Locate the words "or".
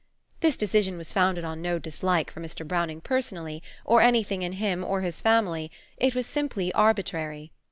3.85-4.01, 4.83-5.01